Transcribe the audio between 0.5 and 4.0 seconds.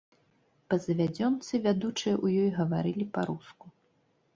Па завядзёнцы, вядучыя ў ёй гаварылі па-руску.